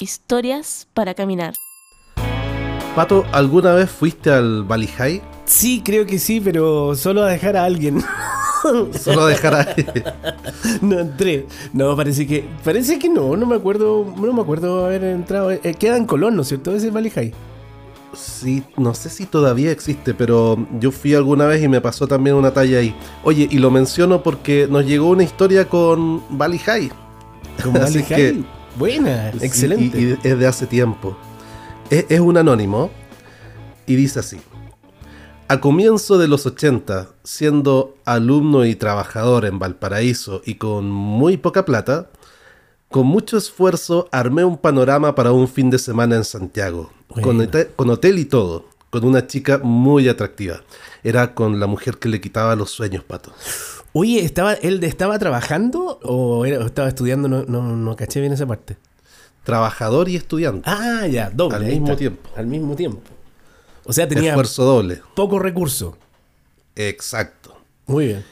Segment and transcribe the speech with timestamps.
[0.00, 1.54] historias para caminar.
[2.94, 5.22] Pato, ¿alguna vez fuiste al High?
[5.44, 8.02] Sí, creo que sí, pero solo a dejar a alguien.
[8.98, 9.76] Solo a dejar a...
[10.82, 11.46] no entré.
[11.72, 12.44] No, parece que.
[12.64, 14.12] Parece que no, no me acuerdo.
[14.16, 15.52] No me acuerdo haber entrado.
[15.52, 16.74] Eh, queda en Colón, ¿no es cierto?
[16.74, 17.32] Ese High.
[18.14, 22.34] Sí, no sé si todavía existe, pero yo fui alguna vez y me pasó también
[22.34, 22.94] una talla ahí.
[23.22, 26.90] Oye, y lo menciono porque nos llegó una historia con High.
[27.62, 27.74] Con
[28.08, 28.44] High.
[28.78, 29.98] Buena, Sí, excelente.
[30.00, 31.16] y, y es de hace tiempo.
[31.90, 32.90] Es, es un anónimo
[33.86, 34.38] y dice así.
[35.48, 41.64] A comienzo de los 80, siendo alumno y trabajador en Valparaíso y con muy poca
[41.64, 42.10] plata,
[42.90, 46.90] con mucho esfuerzo armé un panorama para un fin de semana en Santiago,
[47.22, 50.60] con, hotel, con hotel y todo, con una chica muy atractiva.
[51.02, 53.32] Era con la mujer que le quitaba los sueños, pato.
[53.92, 57.28] Oye, ¿estaba, ¿él estaba trabajando o, era- estaba estudiando?
[57.28, 58.76] No, no, no caché bien esa parte.
[59.44, 60.62] Trabajador y estudiante.
[60.70, 61.56] Ah, ya, doble.
[61.56, 62.30] Al mismo tiempo.
[62.36, 63.00] Al mismo tiempo.
[63.84, 65.00] O sea, tenía Esfuerzo doble.
[65.14, 65.96] poco recurso.
[66.76, 67.56] Exacto.
[67.86, 68.24] Muy bien.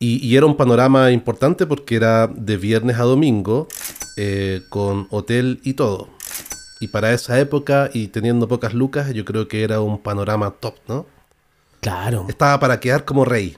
[0.00, 3.68] Y, y era un panorama importante porque era de viernes a domingo,
[4.16, 6.08] eh, con hotel y todo.
[6.80, 10.74] Y para esa época, y teniendo pocas lucas, yo creo que era un panorama top,
[10.88, 11.06] ¿no?
[11.80, 12.26] Claro.
[12.28, 13.56] Estaba para quedar como rey.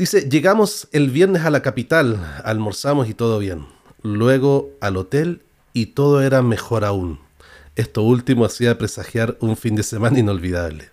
[0.00, 3.66] Dice, llegamos el viernes a la capital, almorzamos y todo bien.
[4.00, 5.42] Luego al hotel
[5.74, 7.20] y todo era mejor aún.
[7.76, 10.88] Esto último hacía presagiar un fin de semana inolvidable.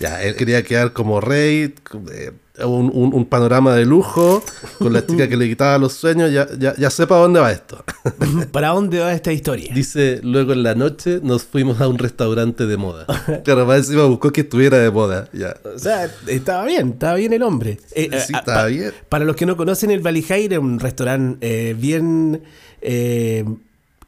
[0.00, 1.72] Ya, él quería quedar como rey,
[2.10, 2.32] eh,
[2.64, 4.42] un, un- un panorama de lujo,
[4.78, 7.84] con la chica que le quitaba los sueños, ya, ya, ya sepa dónde va esto.
[8.52, 9.72] ¿Para dónde va esta historia?
[9.74, 13.06] Dice, luego en la noche nos fuimos a un restaurante de moda.
[13.44, 15.28] Claro, más encima buscó que estuviera de moda.
[15.32, 15.56] Ya.
[15.74, 17.78] O sea, estaba bien, estaba bien el hombre.
[17.94, 18.92] Eh, Sí, eh, estaba pa- bien.
[19.08, 21.38] Para los que no conocen, el High era un restaurante
[21.70, 22.42] eh, bien...
[22.80, 23.44] eh,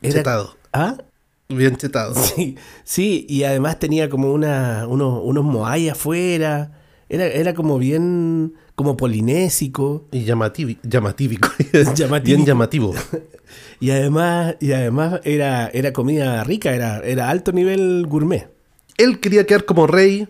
[0.03, 0.56] era- Chetado.
[0.73, 0.97] ¿Ah?
[1.48, 2.15] Bien chetado.
[2.15, 6.71] Sí, sí, y además tenía como una, unos, unos moai afuera.
[7.11, 10.06] Era, era como bien, como polinésico.
[10.12, 10.25] Y
[11.97, 12.37] llamativo.
[12.37, 12.94] Bien llamativo.
[13.81, 18.49] Y además, y además era, era comida rica, era, era alto nivel gourmet.
[18.97, 20.28] Él quería quedar como rey,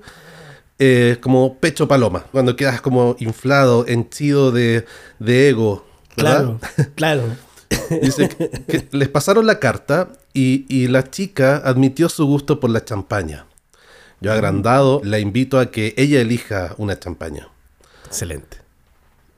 [0.79, 2.25] eh, como pecho paloma.
[2.31, 4.87] Cuando quedas como inflado, henchido de,
[5.19, 5.85] de ego.
[6.17, 6.59] ¿verdad?
[6.95, 7.23] Claro, claro.
[8.03, 12.71] Dice que, que les pasaron la carta y, y la chica admitió su gusto por
[12.71, 13.47] la champaña.
[14.21, 17.49] Yo agrandado la invito a que ella elija una champaña.
[18.07, 18.59] Excelente.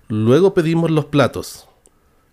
[0.09, 1.69] Luego pedimos los platos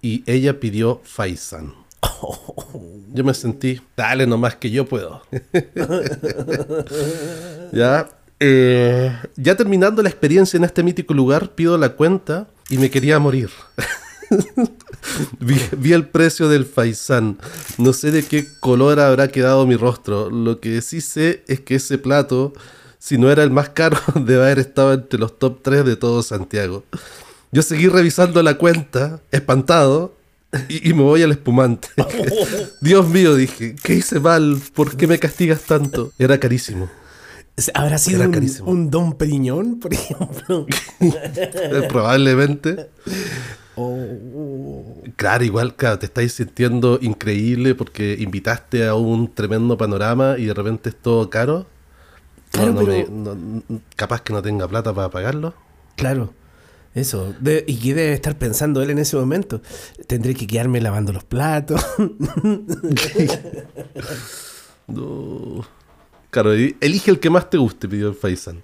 [0.02, 1.74] y ella pidió faisán.
[3.14, 5.22] Yo me sentí, dale nomás que yo puedo.
[7.72, 12.90] ya, eh, ya terminando la experiencia en este mítico lugar, pido la cuenta y me
[12.90, 13.50] quería morir.
[15.40, 17.38] vi, vi el precio del faisán.
[17.78, 20.30] No sé de qué color habrá quedado mi rostro.
[20.30, 22.54] Lo que sí sé es que ese plato,
[22.98, 26.24] si no era el más caro, debe haber estado entre los top 3 de todo
[26.24, 26.84] Santiago.
[27.52, 30.14] Yo seguí revisando la cuenta, espantado,
[30.68, 31.90] y, y me voy al espumante.
[32.82, 34.60] Dios mío, dije, ¿qué hice mal?
[34.74, 36.12] ¿Por qué me castigas tanto?
[36.18, 36.90] Era carísimo.
[37.74, 40.66] ¿Habrá sido un, un Don Periñón, por ejemplo?
[41.90, 42.90] Probablemente.
[43.82, 45.02] Oh.
[45.16, 50.54] Claro, igual, claro, te estáis sintiendo increíble porque invitaste a un tremendo panorama y de
[50.54, 51.66] repente es todo caro.
[52.52, 53.64] Claro, no me- pero- no-
[53.96, 55.54] capaz que no tenga plata para pagarlo.
[55.96, 56.34] Claro,
[56.94, 57.34] eso.
[57.40, 59.62] De- ¿Y qué debe estar pensando él en ese momento?
[60.08, 61.82] Tendré que quedarme lavando los platos.
[64.88, 65.64] No.
[66.32, 68.62] Claro, elige el que más te guste, pidió el Faisan.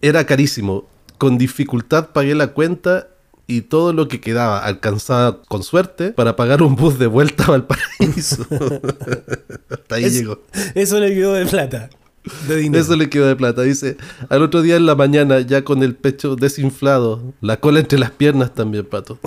[0.00, 0.86] Era carísimo.
[1.18, 3.08] Con dificultad pagué la cuenta
[3.46, 7.50] y todo lo que quedaba alcanzaba con suerte para pagar un bus de vuelta a
[7.50, 8.46] Valparaíso.
[9.70, 10.40] Hasta ahí Es- llegó.
[10.74, 11.90] Eso le quedó de plata.
[12.48, 12.82] De dinero.
[12.82, 13.60] Eso le quedó de plata.
[13.60, 13.98] Dice,
[14.30, 18.12] al otro día en la mañana, ya con el pecho desinflado, la cola entre las
[18.12, 19.18] piernas también, pato.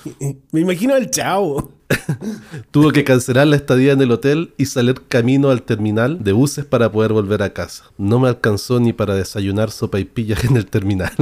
[0.52, 1.70] Me imagino al chavo.
[2.70, 6.64] Tuvo que cancelar la estadía en el hotel y salir camino al terminal de buses
[6.64, 7.84] para poder volver a casa.
[7.98, 11.12] No me alcanzó ni para desayunar sopa y pillas en el terminal.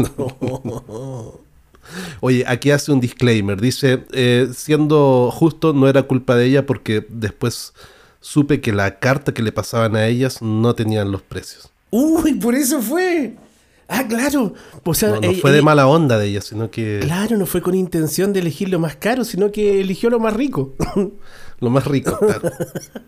[2.21, 3.61] Oye, aquí hace un disclaimer.
[3.61, 7.73] Dice, eh, siendo justo, no era culpa de ella porque después
[8.21, 11.71] supe que la carta que le pasaban a ellas no tenían los precios.
[11.91, 13.35] Uy, por eso fue.
[13.87, 14.55] Ah, claro.
[14.83, 17.45] O sea, No, no ella- fue de mala onda de ella, sino que Claro, no
[17.45, 20.75] fue con intención de elegir lo más caro, sino que eligió lo más rico.
[21.61, 22.19] lo más rico.
[22.19, 22.51] claro.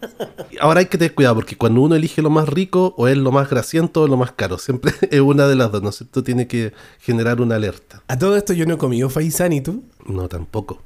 [0.61, 3.33] Ahora hay que tener cuidado porque cuando uno elige lo más rico o es lo
[3.33, 6.23] más grasiento o lo más caro, siempre es una de las dos, ¿no es cierto?
[6.23, 8.03] Tiene que generar una alerta.
[8.09, 9.85] A todo esto yo no he comido faisán y tú.
[10.07, 10.83] No, tampoco.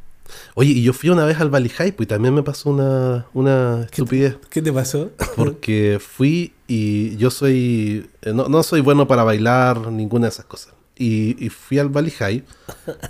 [0.54, 3.82] Oye, y yo fui una vez al Valley Hype y también me pasó una, una
[3.82, 4.36] estupidez.
[4.48, 5.10] ¿Qué te pasó?
[5.36, 8.08] Porque fui y yo soy.
[8.22, 10.72] eh, No, no soy bueno para bailar, ninguna de esas cosas.
[10.96, 12.44] Y, y fui al Valley High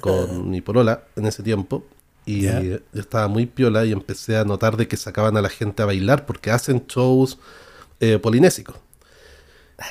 [0.01, 1.85] con mi polola en ese tiempo.
[2.31, 5.83] Y yo estaba muy piola y empecé a notar de que sacaban a la gente
[5.83, 7.39] a bailar porque hacen shows
[8.01, 8.77] eh, polinésicos.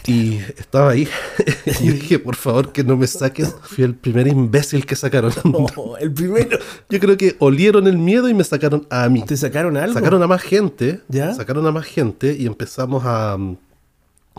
[0.06, 1.08] Y estaba ahí
[1.82, 3.48] y yo dije, por favor, que no me saquen.
[3.64, 5.32] Fui el primer imbécil que sacaron.
[5.76, 6.60] Oh, el primero.
[6.90, 9.24] Yo creo que olieron el miedo y me sacaron a mí.
[9.26, 9.96] ¿Te sacaron algo?
[9.96, 11.34] Sacaron a más gente, ¿Ya?
[11.34, 13.36] sacaron a más gente y empezamos a...
[13.38, 13.58] mm,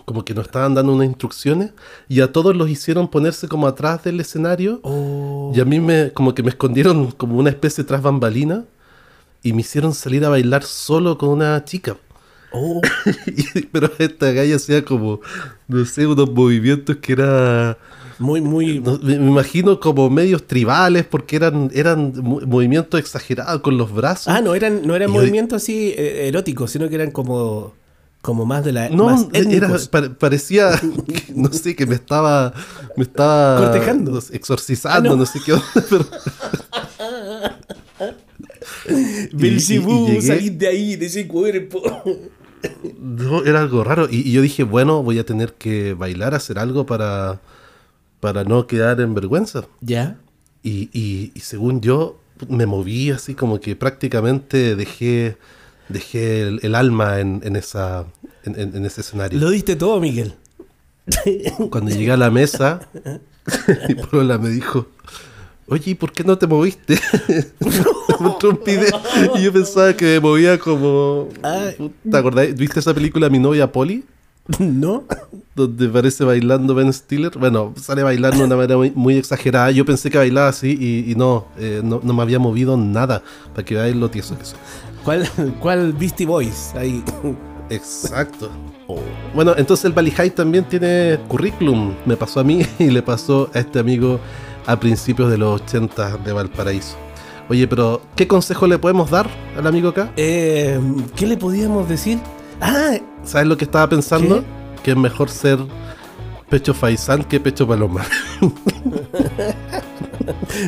[0.04, 1.72] Como que nos estaban dando unas instrucciones
[2.08, 5.19] y a todos los hicieron ponerse como atrás del escenario Oh.
[5.54, 8.64] Y a mí me como que me escondieron como una especie tras bambalina
[9.42, 11.96] y me hicieron salir a bailar solo con una chica.
[12.52, 12.80] Oh.
[13.26, 15.20] Y- pero esta galla hacía como,
[15.68, 17.78] no sé, unos movimientos que era...
[18.18, 18.80] Muy, muy.
[18.80, 23.90] no, me, me imagino como medios tribales porque eran, eran mo- movimientos exagerados con los
[23.94, 24.28] brazos.
[24.28, 27.72] Ah, no eran, no eran Y movimientos así eh, eróticos, sino que eran como,
[28.22, 28.88] como más de la.
[28.90, 29.88] No, más era, étnicos.
[29.88, 30.78] pa- parecía,
[31.34, 32.52] no sé, que me estaba,
[32.96, 34.10] me estaba Cortejando.
[34.12, 35.18] no sé, exorcizando, Ah, no.
[35.20, 35.26] no.
[35.26, 36.06] sé qué onda, pero
[39.32, 41.82] Belcebú, salid de ahí, de ese cuerpo.
[43.00, 44.08] no, era algo raro.
[44.10, 47.40] Y, y yo dije, bueno, voy a tener que bailar, hacer algo para,
[48.20, 49.64] para no quedar en vergüenza.
[49.80, 50.18] ¿Ya?
[50.62, 52.18] Y, y- y según yo,
[52.48, 55.36] me moví así como que prácticamente dejé,
[55.90, 58.06] dejé el, el alma en, en esa,
[58.44, 59.38] en, ese escenario.
[59.38, 60.34] Lo diste todo, Miguel.
[61.70, 62.88] Cuando llegué a la mesa,
[63.88, 64.86] mi polola me dijo,
[65.66, 66.98] oye, ¿y por qué no te moviste?
[68.20, 69.00] un video
[69.36, 71.28] y yo pensaba que me movía como...
[72.10, 72.54] ¿Te acordás?
[72.54, 74.04] ¿Viste esa película Mi novia Polly?
[74.58, 75.04] ¿No?
[75.54, 77.36] Donde parece bailando Ben Stiller.
[77.38, 79.70] Bueno, sale bailando de una manera muy, muy exagerada.
[79.70, 83.22] Yo pensé que bailaba así y, y no, eh, no, no me había movido nada
[83.54, 84.58] para que veáis lo tieso que soy.
[85.04, 85.28] ¿Cuál,
[85.60, 86.72] cuál Beastie Boys?
[86.76, 87.02] Ahí.
[87.70, 88.50] Exacto.
[89.34, 91.94] Bueno, entonces el Valley High también tiene currículum.
[92.04, 94.18] Me pasó a mí y le pasó a este amigo
[94.66, 96.96] a principios de los 80 de Valparaíso.
[97.48, 100.12] Oye, pero ¿qué consejo le podemos dar al amigo acá?
[100.16, 100.80] Eh,
[101.16, 102.18] ¿Qué le podíamos decir?
[102.60, 104.44] Ah, ¿Sabes lo que estaba pensando?
[104.84, 105.58] Que es mejor ser
[106.48, 108.04] pecho faisán que pecho paloma.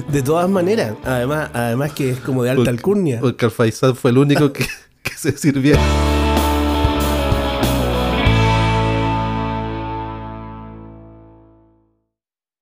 [0.08, 0.94] De todas maneras.
[1.04, 3.20] Además, además que es como de alta alcurnia.
[3.20, 4.66] Porque el faisán fue el único que,
[5.02, 5.76] que se sirvió.